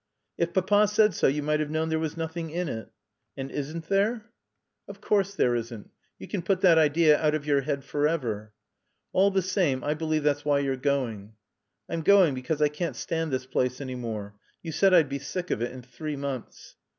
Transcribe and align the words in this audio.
"If 0.35 0.51
Papa 0.55 0.87
said 0.87 1.13
so 1.13 1.27
you 1.27 1.43
might 1.43 1.59
have 1.59 1.69
known 1.69 1.89
there 1.89 1.99
was 1.99 2.17
nothing 2.17 2.49
in 2.49 2.67
it." 2.67 2.89
"And 3.37 3.51
isn't 3.51 3.87
there?" 3.87 4.31
"Of 4.87 4.99
course 4.99 5.35
there 5.35 5.53
isn't. 5.53 5.91
You 6.17 6.27
can 6.27 6.41
put 6.41 6.61
that 6.61 6.79
idea 6.79 7.21
out 7.21 7.35
of 7.35 7.45
your 7.45 7.61
head 7.61 7.83
forever." 7.83 8.51
"All 9.13 9.29
the 9.29 9.43
same 9.43 9.83
I 9.83 9.93
believe 9.93 10.23
that's 10.23 10.43
why 10.43 10.57
you're 10.57 10.75
going." 10.75 11.33
"I'm 11.87 12.01
going 12.01 12.33
because 12.33 12.63
I 12.63 12.67
can't 12.67 12.95
stand 12.95 13.31
this 13.31 13.45
place 13.45 13.79
any 13.79 13.93
longer. 13.93 14.33
You 14.63 14.71
said 14.71 14.91
I'd 14.91 15.07
be 15.07 15.19
sick 15.19 15.51
of 15.51 15.61
it 15.61 15.71
in 15.71 15.83
three 15.83 16.15
months." 16.15 16.77